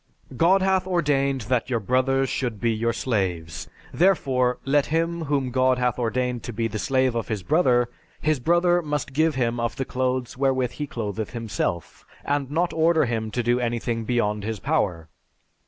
"God 0.35 0.63
hath 0.63 0.87
ordained 0.87 1.41
that 1.41 1.69
your 1.69 1.79
brothers 1.79 2.27
should 2.27 2.59
be 2.59 2.71
your 2.71 2.91
slaves, 2.91 3.69
therefore, 3.93 4.57
let 4.65 4.87
him 4.87 5.25
whom 5.25 5.51
God 5.51 5.77
hath 5.77 5.99
ordained 5.99 6.41
to 6.45 6.51
be 6.51 6.67
the 6.67 6.79
slave 6.79 7.13
of 7.13 7.27
his 7.27 7.43
brother, 7.43 7.87
his 8.19 8.39
brother 8.39 8.81
must 8.81 9.13
give 9.13 9.35
him 9.35 9.59
of 9.59 9.75
the 9.75 9.85
clothes 9.85 10.35
wherewith 10.35 10.71
he 10.71 10.87
clotheth 10.87 11.33
himself, 11.33 12.03
and 12.25 12.49
not 12.49 12.73
order 12.73 13.05
him 13.05 13.29
to 13.29 13.43
do 13.43 13.59
anything 13.59 14.03
beyond 14.03 14.43
his 14.43 14.59
power.... 14.59 15.07